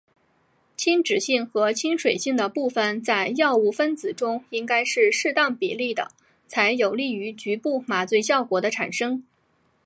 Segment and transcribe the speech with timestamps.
[0.75, 6.09] 亲脂性和亲水性的部分在药物分子中应该是适当比例的
[6.47, 9.23] 才有利于局部麻醉效果的产生。